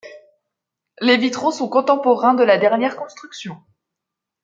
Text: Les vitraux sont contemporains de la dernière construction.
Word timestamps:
Les 0.99 1.15
vitraux 1.15 1.51
sont 1.51 1.69
contemporains 1.69 2.33
de 2.33 2.41
la 2.43 2.57
dernière 2.57 2.95
construction. 2.95 3.61